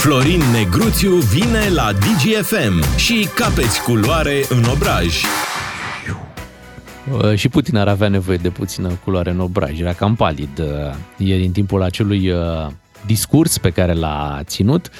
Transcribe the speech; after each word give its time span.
Florin 0.00 0.40
Negruțiu 0.52 1.10
vine 1.10 1.68
la 1.74 1.92
DGFM 1.92 2.96
și 2.96 3.28
capeți 3.34 3.82
culoare 3.82 4.44
în 4.48 4.64
obraj. 4.64 5.22
Uh, 7.12 7.34
Și 7.34 7.48
Putin 7.48 7.76
ar 7.76 7.88
avea 7.88 8.08
nevoie 8.08 8.36
de 8.36 8.48
puțină 8.48 8.88
culoare 9.04 9.30
în 9.30 9.40
obraj. 9.40 9.80
Era 9.80 9.92
cam 9.92 10.14
palid 10.14 10.58
uh, 10.58 10.66
ieri 11.16 11.44
în 11.44 11.52
timpul 11.52 11.82
acelui 11.82 12.30
uh, 12.30 12.38
discurs 13.06 13.58
pe 13.58 13.70
care 13.70 13.92
l-a 13.92 14.40
ținut. 14.44 14.90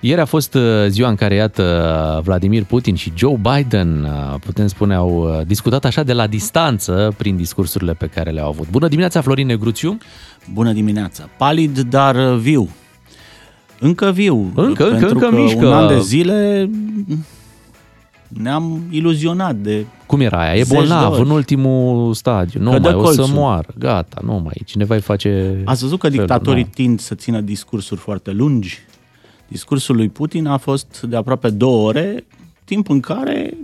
Ieri 0.00 0.20
a 0.20 0.24
fost 0.24 0.54
uh, 0.54 0.62
ziua 0.88 1.08
în 1.08 1.14
care, 1.14 1.34
iată, 1.34 2.20
Vladimir 2.24 2.64
Putin 2.64 2.94
și 2.94 3.12
Joe 3.16 3.40
Biden, 3.40 4.04
uh, 4.04 4.40
putem 4.40 4.66
spune, 4.66 4.94
au 4.94 5.10
uh, 5.10 5.46
discutat 5.46 5.84
așa 5.84 6.02
de 6.02 6.12
la 6.12 6.26
distanță 6.26 7.14
prin 7.16 7.36
discursurile 7.36 7.92
pe 7.92 8.06
care 8.06 8.30
le-au 8.30 8.48
avut. 8.48 8.70
Bună 8.70 8.88
dimineața, 8.88 9.20
Florin 9.20 9.46
Negruțiu! 9.46 9.98
Bună 10.52 10.72
dimineața! 10.72 11.28
Palid, 11.36 11.78
dar 11.78 12.14
uh, 12.14 12.38
viu. 12.38 12.68
Încă 13.84 14.10
viu. 14.10 14.52
Încă, 14.54 14.62
încă, 14.64 14.84
pentru 14.84 15.08
încă 15.08 15.28
că 15.28 15.34
mișcă. 15.34 15.66
un 15.66 15.72
an 15.72 15.88
de 15.88 16.00
zile 16.00 16.70
ne-am 18.28 18.80
iluzionat 18.90 19.56
de... 19.56 19.84
Cum 20.06 20.20
era 20.20 20.40
aia? 20.40 20.54
E 20.54 20.62
Zeci 20.62 20.68
de 20.68 20.74
bolnav 20.74 21.12
ori. 21.12 21.20
în 21.20 21.30
ultimul 21.30 22.14
stadiu. 22.14 22.60
Nu 22.62 22.70
Că 22.70 22.78
dă 22.78 22.88
mai, 22.88 22.94
o 22.94 23.06
să 23.10 23.16
colțul. 23.16 23.34
moară. 23.34 23.68
Gata, 23.78 24.20
nu 24.24 24.40
mai. 24.44 24.62
Cineva 24.64 24.94
îi 24.94 25.00
face... 25.00 25.60
Ați 25.64 25.82
văzut 25.82 25.98
că 25.98 26.08
felul, 26.08 26.26
dictatorii 26.26 26.62
nu. 26.62 26.68
tind 26.74 27.00
să 27.00 27.14
țină 27.14 27.40
discursuri 27.40 28.00
foarte 28.00 28.30
lungi? 28.30 28.78
Discursul 29.48 29.96
lui 29.96 30.08
Putin 30.08 30.46
a 30.46 30.56
fost 30.56 31.02
de 31.08 31.16
aproape 31.16 31.50
două 31.50 31.86
ore, 31.88 32.24
timp 32.64 32.88
în 32.90 33.00
care 33.00 33.54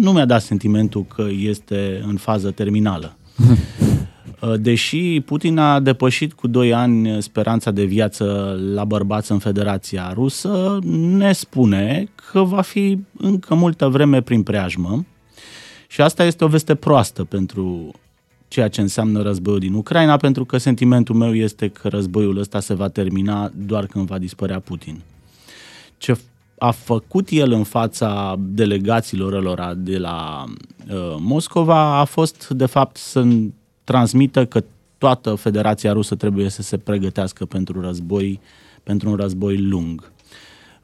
nu 0.00 0.12
mi-a 0.12 0.24
dat 0.24 0.42
sentimentul 0.42 1.04
că 1.14 1.24
este 1.38 2.02
în 2.06 2.16
fază 2.16 2.50
terminală. 2.50 3.16
Deși 4.56 5.20
Putin 5.20 5.58
a 5.58 5.80
depășit 5.80 6.32
cu 6.32 6.46
2 6.46 6.74
ani 6.74 7.22
speranța 7.22 7.70
de 7.70 7.84
viață 7.84 8.58
la 8.74 8.84
bărbați 8.84 9.32
în 9.32 9.38
Federația 9.38 10.12
Rusă, 10.14 10.78
ne 10.92 11.32
spune 11.32 12.08
că 12.32 12.42
va 12.42 12.60
fi 12.60 12.98
încă 13.16 13.54
multă 13.54 13.88
vreme 13.88 14.22
prin 14.22 14.42
preajmă 14.42 15.04
și 15.86 16.00
asta 16.00 16.24
este 16.24 16.44
o 16.44 16.48
veste 16.48 16.74
proastă 16.74 17.24
pentru 17.24 17.90
ceea 18.48 18.68
ce 18.68 18.80
înseamnă 18.80 19.22
războiul 19.22 19.58
din 19.58 19.74
Ucraina, 19.74 20.16
pentru 20.16 20.44
că 20.44 20.58
sentimentul 20.58 21.14
meu 21.14 21.34
este 21.34 21.68
că 21.68 21.88
războiul 21.88 22.38
ăsta 22.38 22.60
se 22.60 22.74
va 22.74 22.88
termina 22.88 23.50
doar 23.56 23.86
când 23.86 24.06
va 24.06 24.18
dispărea 24.18 24.60
Putin. 24.60 25.00
Ce 25.98 26.18
a 26.58 26.70
făcut 26.70 27.28
el 27.30 27.52
în 27.52 27.64
fața 27.64 28.36
delegațiilor 28.38 29.42
lor 29.42 29.74
de 29.76 29.98
la 29.98 30.44
uh, 30.90 31.16
Moscova 31.18 31.98
a 31.98 32.04
fost, 32.04 32.48
de 32.48 32.66
fapt, 32.66 32.96
să 32.96 33.22
transmită 33.90 34.46
că 34.46 34.64
toată 34.98 35.34
Federația 35.34 35.92
Rusă 35.92 36.14
trebuie 36.14 36.48
să 36.48 36.62
se 36.62 36.78
pregătească 36.78 37.44
pentru 37.44 37.80
război, 37.80 38.40
pentru 38.82 39.08
un 39.08 39.16
război 39.16 39.58
lung. 39.58 40.12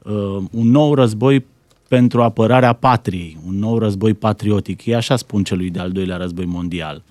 Uh, 0.03 0.43
un 0.51 0.69
nou 0.69 0.93
război 0.93 1.45
pentru 1.87 2.23
apărarea 2.23 2.73
patriei, 2.73 3.37
un 3.47 3.59
nou 3.59 3.77
război 3.77 4.13
patriotic. 4.13 4.85
E 4.85 4.95
așa 4.95 5.15
spun 5.15 5.43
celui 5.43 5.69
de-al 5.69 5.91
doilea 5.91 6.17
război 6.17 6.45
mondial. 6.45 7.03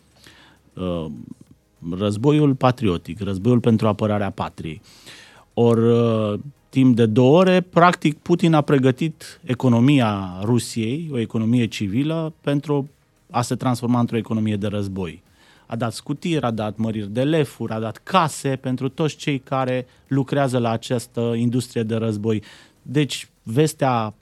Uh, 0.74 1.06
războiul 1.98 2.54
patriotic, 2.54 3.20
războiul 3.20 3.60
pentru 3.60 3.86
apărarea 3.86 4.30
patriei. 4.30 4.80
Ori 5.54 5.88
uh, 5.88 6.38
timp 6.68 6.96
de 6.96 7.06
două 7.06 7.38
ore, 7.38 7.60
practic, 7.60 8.18
Putin 8.18 8.54
a 8.54 8.60
pregătit 8.60 9.40
economia 9.44 10.40
Rusiei, 10.42 11.08
o 11.12 11.18
economie 11.18 11.66
civilă, 11.66 12.32
pentru 12.40 12.88
a 13.30 13.42
se 13.42 13.54
transforma 13.54 14.00
într-o 14.00 14.16
economie 14.16 14.56
de 14.56 14.66
război. 14.66 15.24
A 15.66 15.76
dat 15.76 15.92
scutiri, 15.92 16.44
a 16.44 16.50
dat 16.50 16.76
măriri 16.76 17.12
de 17.12 17.22
lefuri, 17.22 17.72
a 17.72 17.80
dat 17.80 18.00
case 18.02 18.58
pentru 18.60 18.88
toți 18.88 19.16
cei 19.16 19.38
care 19.38 19.86
lucrează 20.06 20.58
la 20.58 20.70
această 20.70 21.32
industrie 21.36 21.82
de 21.82 21.94
război. 21.94 22.42
Deci, 22.82 23.28
vestea 23.42 24.14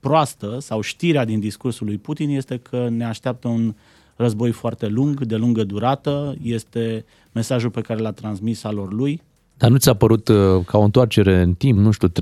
proastă 0.00 0.56
sau 0.60 0.80
știrea 0.80 1.24
din 1.24 1.40
discursul 1.40 1.86
lui 1.86 1.98
Putin 1.98 2.28
este 2.28 2.56
că 2.56 2.88
ne 2.88 3.04
așteaptă 3.04 3.48
un 3.48 3.74
război 4.16 4.50
foarte 4.50 4.86
lung, 4.86 5.24
de 5.24 5.36
lungă 5.36 5.64
durată, 5.64 6.36
este 6.42 7.04
mesajul 7.32 7.70
pe 7.70 7.80
care 7.80 8.00
l-a 8.00 8.12
transmis 8.12 8.64
alor 8.64 8.92
lui. 8.92 9.22
Dar 9.56 9.70
nu 9.70 9.76
ți-a 9.76 9.94
părut 9.94 10.28
uh, 10.28 10.64
ca 10.66 10.78
o 10.78 10.82
întoarcere 10.82 11.40
în 11.40 11.54
timp, 11.54 11.78
nu 11.78 11.90
știu, 11.90 12.08
30-40 12.08 12.12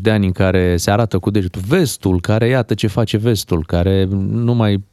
de 0.00 0.10
ani 0.10 0.26
în 0.26 0.32
care 0.32 0.76
se 0.76 0.90
arată 0.90 1.18
cu 1.18 1.30
degetul 1.30 1.62
vestul, 1.66 2.20
care 2.20 2.48
iată 2.48 2.74
ce 2.74 2.86
face 2.86 3.16
vestul, 3.16 3.64
care 3.66 4.04
numai 4.30 4.84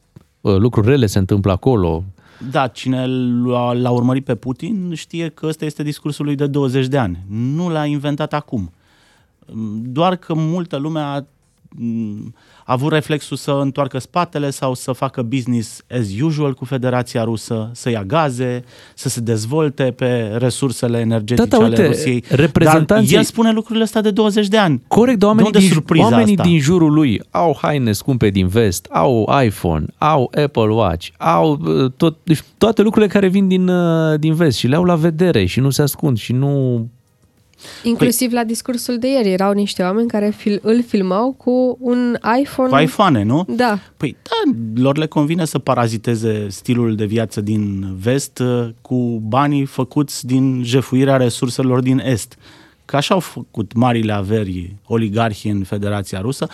uh, 0.41 0.55
lucruri 0.55 0.87
rele 0.87 1.05
se 1.05 1.19
întâmplă 1.19 1.51
acolo. 1.51 2.03
Da, 2.51 2.67
cine 2.67 3.05
l-a, 3.45 3.73
l-a 3.73 3.89
urmărit 3.89 4.25
pe 4.25 4.35
Putin 4.35 4.93
știe 4.93 5.29
că 5.29 5.45
ăsta 5.45 5.65
este 5.65 5.83
discursul 5.83 6.25
lui 6.25 6.35
de 6.35 6.47
20 6.47 6.87
de 6.87 6.97
ani. 6.97 7.23
Nu 7.29 7.69
l-a 7.69 7.85
inventat 7.85 8.33
acum. 8.33 8.71
Doar 9.81 10.15
că 10.15 10.33
multă 10.33 10.77
lume 10.77 10.99
a, 10.99 11.03
a 11.03 11.25
avut 12.65 12.91
reflexul 12.91 13.37
să 13.37 13.51
întoarcă 13.61 13.97
spatele 13.99 14.49
sau 14.49 14.73
să 14.73 14.91
facă 14.91 15.21
business 15.21 15.81
as 15.99 16.19
usual 16.21 16.53
cu 16.53 16.65
Federația 16.65 17.23
Rusă, 17.23 17.69
să 17.73 17.89
ia 17.89 18.03
gaze, 18.03 18.63
să 18.95 19.09
se 19.09 19.19
dezvolte 19.19 19.83
pe 19.83 20.35
resursele 20.37 20.99
energetice 20.99 21.47
Da, 21.47 21.57
da, 21.57 21.63
ale 21.63 21.67
uite, 21.75 21.87
Rusiei. 21.87 22.23
reprezentanții- 22.29 23.09
Dar 23.11 23.19
el 23.19 23.25
spune 23.25 23.51
lucrurile 23.51 23.83
astea 23.83 24.01
de 24.01 24.11
20 24.11 24.47
de 24.47 24.57
ani. 24.57 24.81
Corect, 24.87 25.19
dar 25.19 25.27
oamenii, 25.29 25.51
de 25.51 25.57
unde 25.57 25.67
din, 25.69 25.75
surpriza 25.77 26.05
oamenii 26.09 26.35
asta? 26.37 26.49
din 26.49 26.59
jurul 26.59 26.93
lui 26.93 27.21
au 27.31 27.57
haine 27.61 27.91
scumpe 27.91 28.29
din 28.29 28.47
vest, 28.47 28.85
au 28.91 29.29
iPhone, 29.45 29.85
au 29.97 30.31
Apple 30.43 30.73
Watch, 30.73 31.07
au 31.17 31.59
uh, 31.65 31.91
tot, 31.97 32.17
deci 32.23 32.43
toate 32.57 32.81
lucrurile 32.81 33.11
care 33.11 33.27
vin 33.27 33.47
din, 33.47 33.67
uh, 33.67 34.19
din 34.19 34.33
vest 34.33 34.57
și 34.57 34.67
le 34.67 34.75
au 34.75 34.83
la 34.83 34.95
vedere 34.95 35.45
și 35.45 35.59
nu 35.59 35.69
se 35.69 35.81
ascund 35.81 36.17
și 36.17 36.33
nu... 36.33 36.87
Inclusiv 37.83 38.31
la 38.31 38.43
discursul 38.43 38.97
de 38.97 39.07
ieri 39.07 39.31
erau 39.31 39.51
niște 39.51 39.83
oameni 39.83 40.07
care 40.07 40.29
fil- 40.37 40.59
îl 40.61 40.83
filmau 40.83 41.31
cu 41.31 41.77
un 41.79 42.17
iPhone. 42.41 42.69
Cu 42.69 42.77
iPhone, 42.77 43.23
nu? 43.23 43.45
Da. 43.47 43.79
Păi 43.97 44.15
da, 44.21 44.51
lor 44.81 44.97
le 44.97 45.05
convine 45.05 45.45
să 45.45 45.59
paraziteze 45.59 46.47
stilul 46.49 46.95
de 46.95 47.05
viață 47.05 47.41
din 47.41 47.87
vest 47.99 48.39
uh, 48.39 48.67
cu 48.81 49.21
banii 49.27 49.65
făcuți 49.65 50.25
din 50.25 50.61
jefuirea 50.63 51.17
resurselor 51.17 51.79
din 51.79 52.01
est. 52.05 52.37
Că 52.85 52.95
așa 52.95 53.13
au 53.13 53.19
făcut 53.19 53.73
marile 53.73 54.11
averi 54.13 54.75
oligarhi 54.87 55.47
în 55.47 55.63
Federația 55.63 56.21
Rusă. 56.21 56.47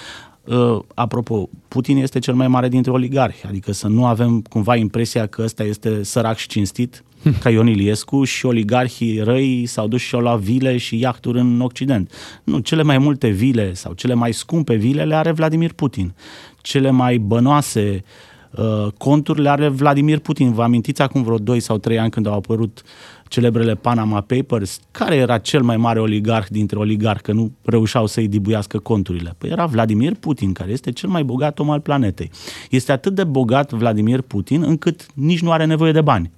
Uh, 0.44 0.80
apropo, 0.94 1.50
Putin 1.68 1.98
este 1.98 2.20
cel 2.20 2.34
mai 2.34 2.48
mare 2.48 2.68
dintre 2.70 2.92
oligarhi, 2.92 3.46
adică 3.48 3.72
să 3.72 3.88
nu 3.88 4.06
avem 4.06 4.42
cumva 4.42 4.76
impresia 4.76 5.26
că 5.26 5.42
ăsta 5.42 5.64
este 5.64 6.04
sărac 6.04 6.38
și 6.38 6.48
cinstit, 6.48 7.04
ca 7.42 7.50
Ion 7.50 7.68
Iliescu 7.68 8.24
și 8.24 8.46
oligarhii 8.46 9.20
răi 9.20 9.66
s-au 9.66 9.88
dus 9.88 10.02
și 10.02 10.16
au 10.16 10.22
luat 10.22 10.40
vile 10.40 10.78
și 10.78 11.00
iahturi 11.00 11.40
în 11.40 11.62
Occident. 11.62 12.12
Nu, 12.44 12.60
cele 12.60 12.84
mai 12.84 12.98
multe 12.98 13.28
vile 13.28 13.74
sau 13.74 13.94
cele 13.94 14.14
mai 14.14 14.34
scumpe 14.34 14.76
vile 14.76 15.06
le 15.06 15.16
are 15.16 15.32
Vladimir 15.32 15.74
Putin. 15.74 16.14
Cele 16.62 16.90
mai 16.90 17.18
bănoase 17.18 18.04
uh, 18.52 18.88
conturi 18.98 19.42
le 19.42 19.50
are 19.50 19.68
Vladimir 19.68 20.20
Putin. 20.20 20.54
Vă 20.54 20.64
amintiți 20.64 21.02
acum 21.02 21.24
vreo 21.24 21.38
2 21.38 21.60
sau 21.60 21.78
3 21.78 22.00
ani 22.00 22.12
când 22.12 22.28
au 22.28 22.34
apărut 22.34 22.82
celebrele 23.28 23.76
Panama 23.76 24.22
Papers? 24.22 24.80
Care 24.92 25.16
era 25.16 25.38
cel 25.38 25.62
mai 25.62 25.78
mare 25.78 26.00
oligarh 26.00 26.48
dintre 26.50 26.78
oligarhi 26.78 27.22
că 27.22 27.32
nu 27.32 27.52
reușeau 27.62 28.06
să-i 28.06 28.28
dibuiască 28.28 28.78
conturile? 28.80 29.36
Păi 29.38 29.50
era 29.50 29.66
Vladimir 29.66 30.14
Putin, 30.16 30.54
care 30.54 30.72
este 30.72 30.92
cel 30.92 31.10
mai 31.10 31.24
bogat 31.24 31.60
om 31.60 31.70
al 31.70 31.80
planetei. 31.80 32.32
Este 32.70 32.92
atât 32.92 33.16
de 33.16 33.24
bogat 33.24 33.72
Vladimir 33.72 34.22
Putin 34.22 34.64
încât 34.64 35.06
nici 35.14 35.42
nu 35.42 35.52
are 35.52 35.66
nevoie 35.66 35.92
de 35.92 36.02
bani. 36.02 36.32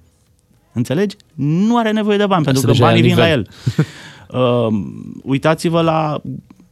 Înțelegi? 0.76 1.16
Nu 1.34 1.76
are 1.76 1.92
nevoie 1.92 2.16
de 2.16 2.26
bani, 2.26 2.44
pentru 2.44 2.62
că 2.62 2.70
deja 2.70 2.84
e 2.84 2.86
banii 2.86 3.02
la 3.02 3.08
vin 3.08 3.16
la 3.18 3.24
nivel. 3.24 3.48
el. 3.76 4.38
Uh, 4.40 4.82
uitați-vă 5.32 5.80
la 5.80 6.20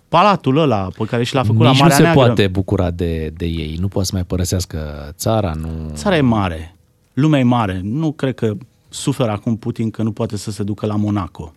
palatul 0.08 0.56
ăla 0.56 0.88
pe 0.98 1.04
care 1.04 1.24
și 1.24 1.34
l-a 1.34 1.42
făcut 1.42 1.60
Nici 1.60 1.66
la 1.66 1.72
nu 1.72 1.78
Marea 1.78 1.96
se 1.96 2.02
Neagră. 2.02 2.24
poate 2.24 2.46
bucura 2.46 2.90
de, 2.90 3.32
de 3.36 3.46
ei, 3.46 3.76
nu 3.80 3.88
poate 3.88 4.08
să 4.08 4.14
mai 4.14 4.24
părăsească 4.24 5.10
țara, 5.16 5.52
nu... 5.60 5.68
Țara 5.94 6.16
e 6.16 6.20
mare, 6.20 6.76
lumea 7.12 7.40
e 7.40 7.42
mare. 7.42 7.80
Nu 7.82 8.12
cred 8.12 8.34
că 8.34 8.52
suferă 8.88 9.30
acum 9.30 9.56
Putin 9.56 9.90
că 9.90 10.02
nu 10.02 10.12
poate 10.12 10.36
să 10.36 10.50
se 10.50 10.62
ducă 10.62 10.86
la 10.86 10.96
Monaco 10.96 11.52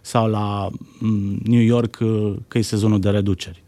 sau 0.00 0.28
la 0.28 0.68
mm, 0.98 1.38
New 1.44 1.60
York 1.60 1.98
uh, 2.00 2.34
că 2.48 2.58
e 2.58 2.62
sezonul 2.62 3.00
de 3.00 3.10
reduceri. 3.10 3.62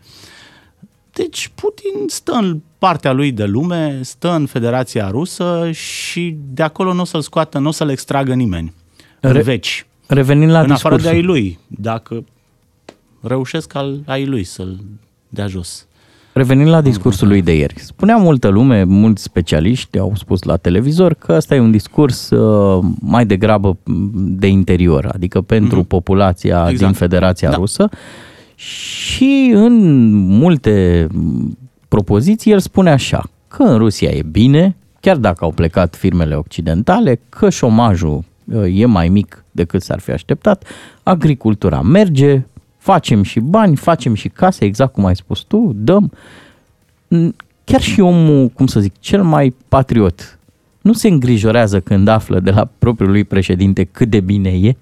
Deci 1.12 1.50
Putin 1.54 2.08
stă 2.08 2.32
în 2.32 2.60
partea 2.78 3.12
lui 3.12 3.32
de 3.32 3.44
lume, 3.44 3.98
stă 4.02 4.34
în 4.34 4.46
Federația 4.46 5.08
Rusă 5.10 5.68
și 5.72 6.36
de 6.52 6.62
acolo 6.62 6.92
nu 6.92 7.00
o 7.00 7.04
să-l 7.04 7.20
scoată, 7.20 7.58
nu 7.58 7.68
o 7.68 7.70
să-l 7.72 7.88
extragă 7.90 8.34
nimeni. 8.34 8.72
În 9.20 9.32
Re- 9.32 9.42
veci. 9.42 9.86
Revenind 10.06 10.50
la 10.50 10.60
în 10.60 10.70
afară 10.70 10.94
de 10.96 11.00
discursul. 11.02 11.14
ai 11.34 11.40
lui, 11.40 11.58
dacă 11.66 12.24
reușesc 13.20 13.74
al 13.74 14.00
ai 14.06 14.26
lui 14.26 14.44
să-l 14.44 14.78
dea 15.28 15.46
jos. 15.46 15.86
Revenind 16.34 16.68
la 16.68 16.80
discursul 16.80 17.28
lui 17.28 17.42
de 17.42 17.56
ieri, 17.56 17.74
spunea 17.78 18.16
multă 18.16 18.48
lume, 18.48 18.84
mulți 18.84 19.22
specialiști 19.22 19.98
au 19.98 20.12
spus 20.16 20.42
la 20.42 20.56
televizor 20.56 21.14
că 21.14 21.32
ăsta 21.32 21.54
e 21.54 21.60
un 21.60 21.70
discurs 21.70 22.30
uh, 22.30 22.84
mai 23.00 23.26
degrabă 23.26 23.76
de 24.14 24.46
interior, 24.46 25.10
adică 25.14 25.40
pentru 25.40 25.78
Mhm. 25.78 25.86
populația 25.86 26.58
Exact. 26.68 26.78
din 26.78 26.92
Federația 26.92 27.50
Da. 27.50 27.56
Rusă 27.56 27.88
și 28.54 29.50
în 29.54 30.10
multe 30.12 31.06
propoziții 31.88 32.52
el 32.52 32.58
spune 32.58 32.90
așa, 32.90 33.22
că 33.48 33.62
în 33.62 33.78
Rusia 33.78 34.10
e 34.10 34.22
bine, 34.22 34.76
chiar 35.00 35.16
dacă 35.16 35.44
au 35.44 35.50
plecat 35.50 35.96
firmele 35.96 36.34
occidentale, 36.34 37.20
că 37.28 37.50
șomajul 37.50 38.24
uh, 38.44 38.80
e 38.80 38.84
mai 38.84 39.08
mic 39.08 39.44
decât 39.50 39.82
s-ar 39.82 39.98
fi 39.98 40.10
așteptat, 40.10 40.64
agricultura 41.02 41.82
merge, 41.82 42.42
facem 42.78 43.22
și 43.22 43.40
bani, 43.40 43.76
facem 43.76 44.14
și 44.14 44.28
case, 44.28 44.64
exact 44.64 44.92
cum 44.92 45.04
ai 45.04 45.16
spus 45.16 45.40
tu, 45.40 45.72
dăm. 45.76 46.12
Chiar 47.64 47.80
și 47.80 48.00
omul, 48.00 48.48
cum 48.48 48.66
să 48.66 48.80
zic, 48.80 48.92
cel 48.98 49.22
mai 49.22 49.54
patriot, 49.68 50.38
nu 50.80 50.92
se 50.92 51.08
îngrijorează 51.08 51.80
când 51.80 52.08
află 52.08 52.40
de 52.40 52.50
la 52.50 52.68
propriul 52.78 53.10
lui 53.10 53.24
președinte 53.24 53.84
cât 53.84 54.08
de 54.08 54.20
bine 54.20 54.50
e? 54.50 54.76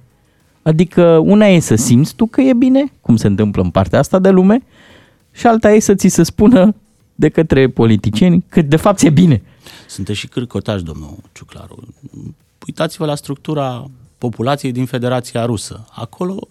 Adică 0.62 1.16
una 1.16 1.46
e 1.46 1.58
să 1.58 1.74
simți 1.74 2.14
tu 2.14 2.26
că 2.26 2.40
e 2.40 2.52
bine, 2.52 2.92
cum 3.00 3.16
se 3.16 3.26
întâmplă 3.26 3.62
în 3.62 3.70
partea 3.70 3.98
asta 3.98 4.18
de 4.18 4.30
lume, 4.30 4.62
și 5.32 5.46
alta 5.46 5.72
e 5.72 5.78
să 5.78 5.94
ți 5.94 6.08
se 6.08 6.22
spună 6.22 6.74
de 7.14 7.28
către 7.28 7.68
politicieni 7.68 8.44
că 8.48 8.62
de 8.62 8.76
fapt 8.76 9.00
e 9.00 9.10
bine. 9.10 9.42
Sunteți 9.88 10.18
și 10.18 10.28
cârcotași, 10.28 10.82
domnul 10.82 11.16
Ciuclaru. 11.32 11.88
Uitați-vă 12.66 13.06
la 13.06 13.14
structura 13.14 13.90
populației 14.18 14.72
din 14.72 14.86
Federația 14.86 15.44
Rusă. 15.44 15.84
Acolo 15.90 16.48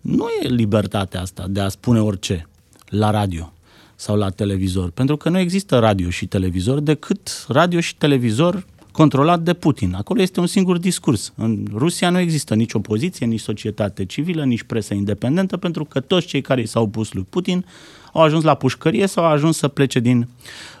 nu 0.00 0.26
e 0.42 0.48
libertatea 0.48 1.20
asta 1.20 1.46
de 1.48 1.60
a 1.60 1.68
spune 1.68 2.00
orice 2.00 2.48
la 2.88 3.10
radio 3.10 3.52
sau 3.96 4.16
la 4.16 4.30
televizor, 4.30 4.90
pentru 4.90 5.16
că 5.16 5.28
nu 5.28 5.38
există 5.38 5.78
radio 5.78 6.10
și 6.10 6.26
televizor 6.26 6.80
decât 6.80 7.44
radio 7.48 7.80
și 7.80 7.96
televizor 7.96 8.66
controlat 8.98 9.40
de 9.40 9.54
Putin. 9.54 9.94
Acolo 9.94 10.22
este 10.22 10.40
un 10.40 10.46
singur 10.46 10.78
discurs. 10.78 11.32
În 11.36 11.66
Rusia 11.74 12.10
nu 12.10 12.18
există 12.18 12.54
nici 12.54 12.72
opoziție, 12.72 13.26
nici 13.26 13.40
societate 13.40 14.04
civilă, 14.04 14.44
nici 14.44 14.62
presă 14.62 14.94
independentă, 14.94 15.56
pentru 15.56 15.84
că 15.84 16.00
toți 16.00 16.26
cei 16.26 16.40
care 16.40 16.64
s-au 16.64 16.86
pus 16.86 17.12
lui 17.12 17.26
Putin 17.30 17.64
au 18.12 18.22
ajuns 18.22 18.44
la 18.44 18.54
pușcărie 18.54 19.06
sau 19.06 19.24
au 19.24 19.30
ajuns 19.30 19.56
să 19.56 19.68
plece 19.68 20.00
din 20.00 20.28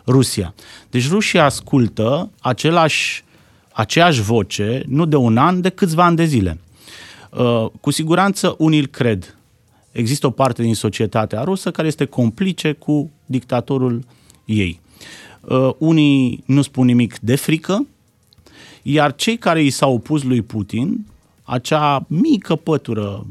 Rusia. 0.06 0.54
Deci 0.90 1.08
rușii 1.08 1.38
ascultă 1.38 2.30
același, 2.40 3.24
aceeași 3.72 4.20
voce, 4.20 4.82
nu 4.86 5.04
de 5.04 5.16
un 5.16 5.36
an, 5.36 5.60
de 5.60 5.68
câțiva 5.68 6.04
ani 6.04 6.16
de 6.16 6.24
zile. 6.24 6.60
Uh, 7.30 7.66
cu 7.80 7.90
siguranță 7.90 8.54
unii 8.58 8.78
îl 8.78 8.86
cred. 8.86 9.36
Există 9.92 10.26
o 10.26 10.30
parte 10.30 10.62
din 10.62 10.74
societatea 10.74 11.42
rusă 11.42 11.70
care 11.70 11.86
este 11.88 12.04
complice 12.04 12.72
cu 12.72 13.10
dictatorul 13.26 14.04
ei. 14.44 14.80
Uh, 15.40 15.70
unii 15.78 16.42
nu 16.46 16.62
spun 16.62 16.86
nimic 16.86 17.18
de 17.18 17.36
frică, 17.36 17.86
iar 18.90 19.14
cei 19.14 19.36
care 19.36 19.62
i 19.62 19.70
s-au 19.70 19.94
opus 19.94 20.22
lui 20.22 20.42
Putin, 20.42 21.06
acea 21.42 22.04
mică 22.08 22.56
pătură 22.56 23.26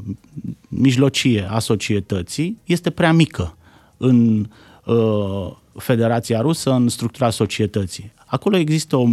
mijlocie 0.68 1.46
a 1.50 1.58
societății, 1.58 2.58
este 2.64 2.90
prea 2.90 3.12
mică 3.12 3.56
în 3.96 4.48
uh, 4.84 5.50
Federația 5.76 6.40
Rusă, 6.40 6.72
în 6.72 6.88
structura 6.88 7.30
societății. 7.30 8.12
Acolo 8.26 8.56
există 8.56 8.96
o, 8.96 9.06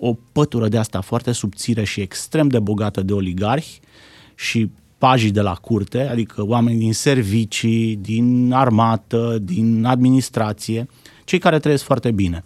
o 0.00 0.16
pătură 0.32 0.68
de 0.68 0.78
asta 0.78 1.00
foarte 1.00 1.32
subțire 1.32 1.84
și 1.84 2.00
extrem 2.00 2.48
de 2.48 2.58
bogată 2.58 3.02
de 3.02 3.12
oligarhi 3.12 3.80
și 4.34 4.70
pajii 4.98 5.30
de 5.30 5.40
la 5.40 5.54
curte, 5.54 6.00
adică 6.00 6.46
oameni 6.46 6.78
din 6.78 6.92
servicii, 6.92 7.96
din 7.96 8.52
armată, 8.52 9.38
din 9.42 9.84
administrație, 9.84 10.88
cei 11.24 11.38
care 11.38 11.58
trăiesc 11.58 11.84
foarte 11.84 12.10
bine. 12.10 12.42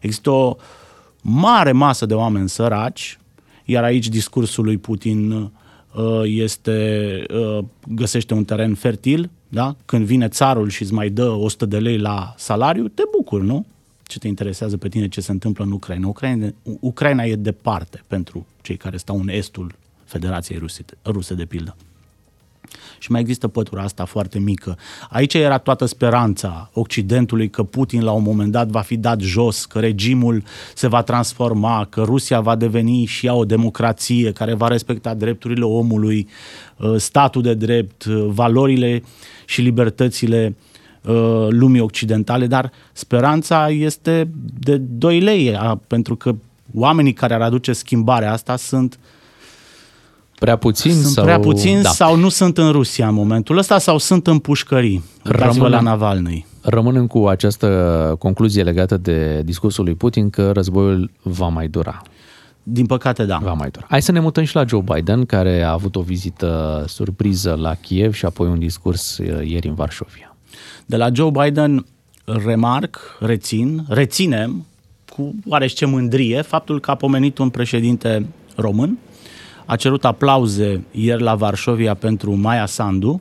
Există 0.00 0.30
o 0.30 0.56
mare 1.22 1.72
masă 1.72 2.06
de 2.06 2.14
oameni 2.14 2.48
săraci, 2.48 3.18
iar 3.64 3.84
aici 3.84 4.08
discursul 4.08 4.64
lui 4.64 4.78
Putin 4.78 5.30
uh, 5.32 5.50
este, 6.24 7.24
uh, 7.34 7.64
găsește 7.88 8.34
un 8.34 8.44
teren 8.44 8.74
fertil, 8.74 9.30
da? 9.48 9.76
Când 9.84 10.04
vine 10.04 10.28
țarul 10.28 10.68
și 10.68 10.82
îți 10.82 10.92
mai 10.92 11.10
dă 11.10 11.28
100 11.28 11.66
de 11.66 11.78
lei 11.78 11.98
la 11.98 12.34
salariu, 12.36 12.88
te 12.88 13.02
bucuri, 13.16 13.44
nu? 13.44 13.66
Ce 14.02 14.18
te 14.18 14.28
interesează 14.28 14.76
pe 14.76 14.88
tine 14.88 15.08
ce 15.08 15.20
se 15.20 15.32
întâmplă 15.32 15.64
în 15.64 15.72
Ucraina? 15.72 16.08
Ucraina, 16.08 16.52
Ucraina 16.80 17.24
e 17.24 17.34
departe 17.34 18.02
pentru 18.06 18.46
cei 18.62 18.76
care 18.76 18.96
stau 18.96 19.18
în 19.18 19.28
estul 19.28 19.74
Federației 20.04 20.58
Ruse, 20.58 20.84
Ruse 21.04 21.34
de 21.34 21.44
pildă 21.44 21.76
și 23.00 23.10
mai 23.10 23.20
există 23.20 23.48
pătura 23.48 23.82
asta 23.82 24.04
foarte 24.04 24.38
mică. 24.38 24.78
Aici 25.08 25.34
era 25.34 25.58
toată 25.58 25.84
speranța 25.84 26.70
Occidentului 26.72 27.50
că 27.50 27.62
Putin 27.62 28.02
la 28.02 28.12
un 28.12 28.22
moment 28.22 28.52
dat 28.52 28.68
va 28.68 28.80
fi 28.80 28.96
dat 28.96 29.20
jos, 29.20 29.64
că 29.64 29.78
regimul 29.78 30.42
se 30.74 30.88
va 30.88 31.02
transforma, 31.02 31.86
că 31.90 32.02
Rusia 32.02 32.40
va 32.40 32.56
deveni 32.56 33.04
și 33.04 33.26
ea 33.26 33.34
o 33.34 33.44
democrație 33.44 34.32
care 34.32 34.54
va 34.54 34.68
respecta 34.68 35.14
drepturile 35.14 35.64
omului, 35.64 36.28
uh, 36.76 36.96
statul 36.96 37.42
de 37.42 37.54
drept, 37.54 38.04
uh, 38.04 38.26
valorile 38.28 39.02
și 39.44 39.60
libertățile 39.60 40.56
uh, 41.02 41.46
lumii 41.48 41.80
occidentale, 41.80 42.46
dar 42.46 42.72
speranța 42.92 43.68
este 43.68 44.30
de 44.58 44.76
2 44.76 45.20
lei, 45.20 45.58
pentru 45.86 46.16
că 46.16 46.34
oamenii 46.74 47.12
care 47.12 47.34
ar 47.34 47.40
aduce 47.40 47.72
schimbarea 47.72 48.32
asta 48.32 48.56
sunt 48.56 48.98
uh, 49.00 49.18
Prea 50.40 50.56
puțini? 50.56 50.94
Sunt 50.94 51.06
sau... 51.06 51.24
prea 51.24 51.38
puțini 51.40 51.82
da. 51.82 51.88
sau 51.88 52.16
nu 52.16 52.28
sunt 52.28 52.58
în 52.58 52.70
Rusia 52.70 53.08
în 53.08 53.14
momentul 53.14 53.56
ăsta 53.58 53.78
sau 53.78 53.98
sunt 53.98 54.26
în 54.26 54.38
pușcării. 54.38 55.04
Rămânem, 55.22 55.70
la 55.70 55.80
Navalny. 55.80 56.46
Rămânem 56.62 57.06
cu 57.06 57.26
această 57.26 57.66
concluzie 58.18 58.62
legată 58.62 58.96
de 58.96 59.42
discursul 59.44 59.84
lui 59.84 59.94
Putin 59.94 60.30
că 60.30 60.50
războiul 60.50 61.10
va 61.22 61.48
mai 61.48 61.68
dura. 61.68 62.02
Din 62.62 62.86
păcate, 62.86 63.24
da. 63.24 63.38
Va 63.42 63.52
mai 63.52 63.70
dura. 63.70 63.86
Hai 63.88 64.02
să 64.02 64.12
ne 64.12 64.20
mutăm 64.20 64.44
și 64.44 64.54
la 64.54 64.64
Joe 64.64 64.84
Biden, 64.94 65.24
care 65.24 65.62
a 65.62 65.72
avut 65.72 65.96
o 65.96 66.00
vizită 66.00 66.84
surpriză 66.88 67.54
la 67.60 67.74
Kiev 67.74 68.14
și 68.14 68.24
apoi 68.24 68.48
un 68.48 68.58
discurs 68.58 69.18
uh, 69.18 69.48
ieri 69.48 69.68
în 69.68 69.74
Varșovia. 69.74 70.36
De 70.86 70.96
la 70.96 71.08
Joe 71.12 71.30
Biden 71.30 71.86
remarc, 72.24 72.98
rețin, 73.20 73.84
reținem 73.88 74.66
cu 75.16 75.34
oarește 75.48 75.86
mândrie 75.86 76.42
faptul 76.42 76.80
că 76.80 76.90
a 76.90 76.94
pomenit 76.94 77.38
un 77.38 77.48
președinte 77.48 78.26
român, 78.56 78.98
a 79.70 79.76
cerut 79.76 80.04
aplauze 80.04 80.84
ieri 80.90 81.22
la 81.22 81.34
Varșovia 81.34 81.94
pentru 81.94 82.34
Maia 82.34 82.66
Sandu. 82.66 83.20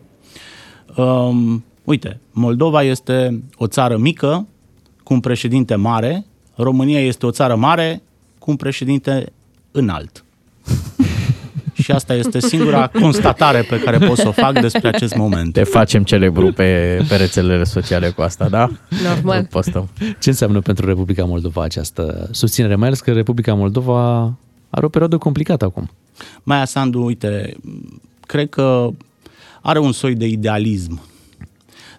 Um, 0.96 1.63
uite, 1.84 2.19
Moldova 2.31 2.84
este 2.84 3.44
o 3.56 3.68
țară 3.68 3.98
mică 3.98 4.48
cu 5.04 5.13
un 5.13 5.19
președinte 5.19 5.75
mare, 5.75 6.25
România 6.56 7.00
este 7.00 7.25
o 7.25 7.31
țară 7.31 7.56
mare 7.56 8.01
cu 8.40 8.50
un 8.50 8.56
președinte 8.56 9.31
înalt. 9.72 10.24
Și 11.84 11.92
asta 11.92 12.13
este 12.13 12.40
singura 12.40 12.88
constatare 12.88 13.62
pe 13.62 13.80
care 13.80 13.98
pot 13.98 14.18
să 14.18 14.28
o 14.28 14.31
fac 14.31 14.60
despre 14.60 14.88
acest 14.88 15.16
moment. 15.16 15.54
Te 15.54 15.63
facem 15.63 16.04
celebru 16.04 16.51
pe, 16.51 17.01
pe 17.10 17.16
rețelele 17.16 17.63
sociale 17.63 18.10
cu 18.10 18.22
asta, 18.22 18.50
da? 18.50 18.69
Normal. 19.04 19.48
Postăm. 19.50 19.90
Ce 20.19 20.30
înseamnă 20.30 20.60
pentru 20.60 20.86
Republica 20.86 21.24
Moldova 21.24 21.63
această 21.63 22.28
susținere? 22.31 22.75
Mai 22.75 22.88
ales 22.88 23.00
că 23.00 23.12
Republica 23.12 23.54
Moldova 23.54 24.34
are 24.69 24.86
o 24.86 24.90
perioadă 24.90 25.18
complicată 25.18 25.66
acum. 25.66 25.90
Maia 26.44 26.66
Sandu, 26.66 27.04
uite, 27.04 27.56
cred 28.21 28.50
că 28.50 28.89
are 29.62 29.80
un 29.80 29.92
soi 29.92 30.16
de 30.16 30.27
idealism, 30.27 31.01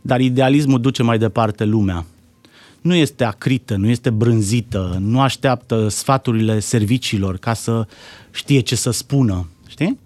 dar 0.02 0.20
idealismul 0.20 0.81
duce 0.81 1.02
mai 1.02 1.18
departe 1.18 1.64
lumea. 1.64 2.04
Nu 2.80 2.95
este 2.95 3.25
acrită, 3.25 3.76
nu 3.76 3.88
este 3.88 4.11
brânzită, 4.11 4.97
nu 5.00 5.21
așteaptă 5.21 5.88
sfaturile 5.88 6.61
serviciilor 6.61 7.37
ca 7.37 7.54
să 7.54 7.87
știe 8.30 8.61
ce 8.61 8.76
să 8.76 8.90
spună, 8.90 9.49
știi? 9.66 9.99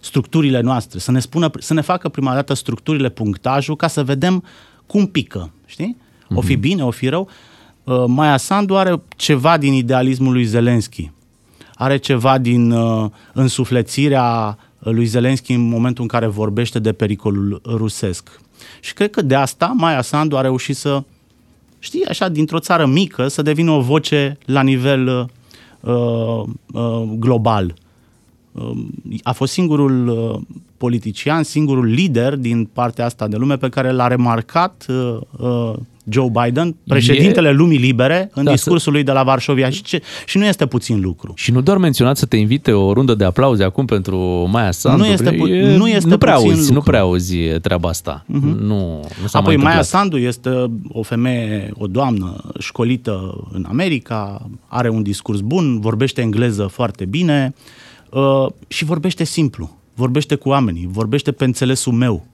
Structurile 0.00 0.60
noastre, 0.60 0.98
să 0.98 1.10
ne, 1.10 1.20
spună, 1.20 1.50
să 1.58 1.74
ne 1.74 1.80
facă 1.80 2.08
prima 2.08 2.34
dată 2.34 2.54
structurile, 2.54 3.08
punctajul, 3.08 3.76
ca 3.76 3.86
să 3.86 4.04
vedem 4.04 4.44
cum 4.86 5.06
pică, 5.06 5.50
știi? 5.66 5.96
O 6.34 6.40
fi 6.40 6.52
mhm. 6.52 6.60
bine, 6.60 6.84
o 6.84 6.90
fi 6.90 7.08
rău. 7.08 7.28
Uh, 7.84 8.04
Maia 8.06 8.36
Sandu 8.36 8.76
are 8.76 9.02
ceva 9.16 9.56
din 9.56 9.72
idealismul 9.72 10.32
lui 10.32 10.44
Zelenski 10.44 11.10
are 11.80 11.96
ceva 11.96 12.38
din 12.38 12.70
uh, 12.70 13.10
însuflețirea 13.32 14.58
lui 14.78 15.04
Zelenski 15.04 15.52
în 15.52 15.68
momentul 15.68 16.02
în 16.02 16.08
care 16.08 16.26
vorbește 16.26 16.78
de 16.78 16.92
pericolul 16.92 17.60
rusesc. 17.64 18.40
Și 18.80 18.94
cred 18.94 19.10
că 19.10 19.22
de 19.22 19.34
asta 19.34 19.74
Maia 19.76 20.02
Sandu 20.02 20.36
a 20.36 20.40
reușit 20.40 20.76
să, 20.76 21.02
știi, 21.78 22.06
așa, 22.06 22.28
dintr-o 22.28 22.58
țară 22.58 22.86
mică, 22.86 23.28
să 23.28 23.42
devină 23.42 23.70
o 23.70 23.80
voce 23.80 24.38
la 24.44 24.62
nivel 24.62 25.30
uh, 25.80 25.92
uh, 26.72 27.02
global. 27.18 27.74
Uh, 28.52 28.70
a 29.22 29.32
fost 29.32 29.52
singurul 29.52 30.08
uh, 30.08 30.56
politician, 30.76 31.42
singurul 31.42 31.86
lider 31.86 32.36
din 32.36 32.64
partea 32.64 33.04
asta 33.04 33.28
de 33.28 33.36
lume 33.36 33.56
pe 33.56 33.68
care 33.68 33.90
l-a 33.90 34.06
remarcat 34.06 34.86
uh, 34.88 35.18
uh, 35.38 35.74
Joe 36.08 36.30
Biden, 36.42 36.76
președintele 36.86 37.48
e... 37.48 37.52
lumii 37.52 37.78
libere, 37.78 38.30
în 38.34 38.44
da, 38.44 38.50
discursul 38.50 38.92
lui 38.92 39.02
de 39.02 39.12
la 39.12 39.22
Varșovia 39.22 39.70
și, 39.70 39.82
ce, 39.82 40.02
și 40.26 40.38
nu 40.38 40.44
este 40.44 40.66
puțin 40.66 41.00
lucru. 41.00 41.32
Și 41.36 41.50
nu 41.50 41.60
doar 41.60 41.76
menționat 41.76 42.16
să 42.16 42.26
te 42.26 42.36
invite 42.36 42.72
o 42.72 42.92
rundă 42.92 43.14
de 43.14 43.24
aplauze 43.24 43.64
acum 43.64 43.84
pentru 43.84 44.18
Maia 44.50 44.70
Sandu. 44.70 45.02
Nu 45.02 45.06
este, 45.06 45.30
pu- 45.30 45.46
e, 45.46 45.76
nu 45.76 45.88
este 45.88 46.08
nu 46.08 46.18
prea 46.18 46.34
puțin 46.34 46.50
auzi, 46.50 46.60
lucru. 46.60 46.74
Nu 46.74 46.80
prea 46.80 47.00
auzi 47.00 47.36
treaba 47.36 47.88
asta. 47.88 48.24
Uh-huh. 48.24 48.58
Nu, 48.58 49.04
nu 49.20 49.26
s-a 49.26 49.38
Apoi 49.38 49.56
mai 49.56 49.64
Maia 49.64 49.78
întâmplat. 49.78 49.84
Sandu 49.84 50.16
este 50.16 50.70
o 50.88 51.02
femeie, 51.02 51.72
o 51.78 51.86
doamnă 51.86 52.40
școlită 52.58 53.46
în 53.52 53.66
America, 53.68 54.50
are 54.66 54.88
un 54.88 55.02
discurs 55.02 55.40
bun, 55.40 55.80
vorbește 55.80 56.20
engleză 56.20 56.66
foarte 56.66 57.04
bine 57.04 57.54
uh, 58.10 58.46
și 58.68 58.84
vorbește 58.84 59.24
simplu. 59.24 59.78
Vorbește 59.94 60.34
cu 60.34 60.48
oamenii, 60.48 60.88
vorbește 60.90 61.32
pe 61.32 61.44
înțelesul 61.44 61.92
meu, 61.92 62.26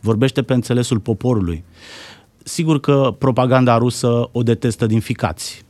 vorbește 0.00 0.42
pe 0.42 0.54
înțelesul 0.54 0.98
poporului. 0.98 1.64
Sigur 2.48 2.80
că 2.80 3.14
propaganda 3.18 3.78
rusă 3.78 4.28
o 4.32 4.42
detestă 4.42 4.86
din 4.86 5.00
ficați. 5.00 5.64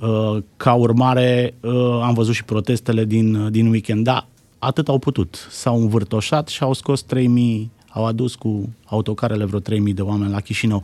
Uh, 0.00 0.42
Ca 0.56 0.72
urmare, 0.74 1.54
uh, 1.60 2.00
am 2.02 2.14
văzut 2.14 2.34
și 2.34 2.44
protestele 2.44 3.04
din, 3.04 3.50
din 3.50 3.66
weekend, 3.66 4.04
da, 4.04 4.26
atât 4.58 4.88
au 4.88 4.98
putut. 4.98 5.48
S-au 5.50 5.80
învârtoșat 5.80 6.48
și 6.48 6.62
au 6.62 6.72
scos 6.72 7.02
3000 7.02 7.70
au 7.94 8.06
adus 8.06 8.34
cu 8.34 8.68
autocarele 8.84 9.44
vreo 9.44 9.58
3000 9.58 9.94
de 9.94 10.02
oameni 10.02 10.30
la 10.30 10.40
Chișinău. 10.40 10.82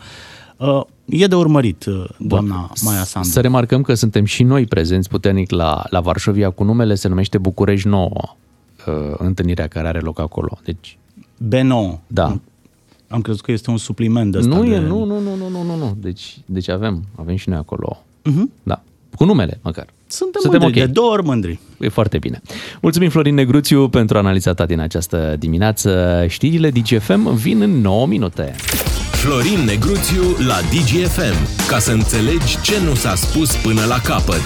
Uh, 0.56 0.82
e 1.06 1.26
de 1.26 1.34
urmărit, 1.34 1.84
uh, 1.84 2.04
doamna 2.18 2.56
Bun. 2.56 2.68
Maia 2.82 3.04
Sandu. 3.04 3.28
Să 3.28 3.40
remarcăm 3.40 3.82
că 3.82 3.94
suntem 3.94 4.24
și 4.24 4.42
noi 4.42 4.66
prezenți 4.66 5.08
puternic 5.08 5.50
la, 5.50 5.82
la 5.88 6.00
Varșovia 6.00 6.50
cu 6.50 6.64
numele, 6.64 6.94
se 6.94 7.08
numește 7.08 7.38
București 7.38 7.88
Nouă, 7.88 8.36
uh, 8.86 8.94
întâlnirea 9.18 9.66
care 9.66 9.88
are 9.88 10.00
loc 10.00 10.18
acolo. 10.20 10.58
Deci, 10.64 10.98
B9. 11.48 11.98
Da. 12.06 12.40
Am 13.10 13.20
crezut 13.20 13.40
că 13.40 13.52
este 13.52 13.70
un 13.70 13.76
supliment 13.76 14.32
de 14.32 14.38
ăsta 14.38 14.56
nu 14.56 14.64
de... 14.64 14.74
e, 14.74 14.78
nu, 14.78 15.04
nu, 15.04 15.20
nu, 15.20 15.36
nu, 15.36 15.48
nu, 15.48 15.62
nu, 15.62 15.76
nu. 15.76 15.96
Deci, 16.00 16.38
deci 16.46 16.68
avem, 16.68 17.04
avem 17.14 17.36
și 17.36 17.48
noi 17.48 17.58
acolo. 17.58 18.02
Uh-huh. 18.30 18.62
Da. 18.62 18.82
Cu 19.16 19.24
numele, 19.24 19.58
măcar. 19.62 19.86
Suntem, 20.06 20.40
Suntem 20.40 20.60
mândri, 20.60 20.80
okay. 20.80 20.92
de 20.92 21.00
două 21.00 21.12
ori 21.12 21.24
mândri. 21.24 21.58
E 21.80 21.88
foarte 21.88 22.18
bine. 22.18 22.40
Mulțumim, 22.80 23.08
Florin 23.08 23.34
Negruțiu, 23.34 23.88
pentru 23.88 24.18
analiza 24.18 24.54
ta 24.54 24.66
din 24.66 24.80
această 24.80 25.36
dimineață. 25.38 26.24
Știrile 26.28 26.70
DGFM 26.70 27.34
vin 27.34 27.60
în 27.60 27.80
9 27.80 28.06
minute. 28.06 28.54
Florin 29.12 29.64
Negruțiu 29.64 30.22
la 30.46 30.56
DGFM, 30.60 31.66
ca 31.68 31.78
să 31.78 31.92
înțelegi 31.92 32.60
ce 32.62 32.74
nu 32.84 32.94
s-a 32.94 33.14
spus 33.14 33.56
până 33.56 33.84
la 33.84 33.98
capăt. 34.04 34.42